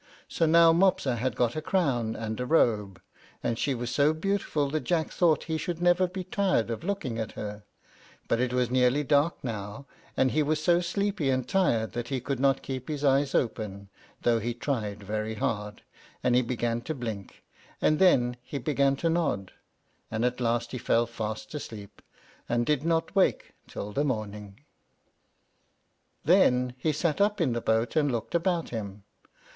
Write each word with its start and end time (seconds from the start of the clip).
So 0.27 0.47
now 0.47 0.73
Mopsa 0.73 1.17
had 1.17 1.35
got 1.35 1.55
a 1.55 1.61
crown 1.61 2.15
and 2.15 2.39
a 2.39 2.45
robe, 2.47 2.99
and 3.43 3.59
she 3.59 3.75
was 3.75 3.91
so 3.93 4.15
beautiful 4.15 4.67
that 4.71 4.79
Jack 4.83 5.11
thought 5.11 5.43
he 5.43 5.59
should 5.59 5.79
never 5.79 6.07
be 6.07 6.23
tired 6.23 6.71
of 6.71 6.83
looking 6.83 7.19
at 7.19 7.33
her; 7.33 7.65
but 8.27 8.39
it 8.39 8.51
was 8.51 8.71
nearly 8.71 9.03
dark 9.03 9.35
now, 9.43 9.85
and 10.17 10.31
he 10.31 10.41
was 10.41 10.59
so 10.59 10.81
sleepy 10.81 11.29
and 11.29 11.47
tired 11.47 11.91
that 11.91 12.07
he 12.07 12.19
could 12.19 12.39
not 12.39 12.63
keep 12.63 12.87
his 12.89 13.03
eyes 13.03 13.35
open, 13.35 13.89
though 14.23 14.39
he 14.39 14.55
tried 14.55 15.03
very 15.03 15.35
hard, 15.35 15.83
and 16.23 16.33
he 16.33 16.41
began 16.41 16.81
to 16.81 16.95
blink, 16.95 17.43
and 17.79 17.99
then 17.99 18.37
he 18.41 18.57
began 18.57 18.95
to 18.95 19.07
nod, 19.07 19.51
and 20.09 20.25
at 20.25 20.41
last 20.41 20.71
he 20.71 20.79
fell 20.79 21.05
fast 21.05 21.53
asleep, 21.53 22.01
and 22.49 22.65
did 22.65 22.83
not 22.83 23.11
awake 23.11 23.53
till 23.67 23.91
the 23.91 24.03
morning. 24.03 24.61
Then 26.25 26.73
he 26.79 26.91
sat 26.91 27.21
up 27.21 27.39
in 27.39 27.53
the 27.53 27.61
boat, 27.61 27.95
and 27.95 28.11
looked 28.11 28.33
about 28.33 28.69
him. 28.69 29.03